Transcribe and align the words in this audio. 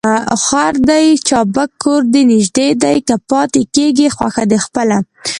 خر 0.45 0.73
دي 0.89 1.05
چابک 1.27 1.69
کور 1.83 2.01
دي 2.13 2.21
نژدې 2.31 2.67
دى، 2.83 2.95
که 3.07 3.15
پاته 3.29 3.61
کېږې 3.75 4.07
خوښه 4.15 4.43
دي 4.51 4.59
خپله. 4.65 4.97